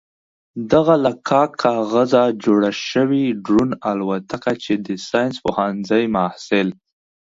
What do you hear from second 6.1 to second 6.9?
محصل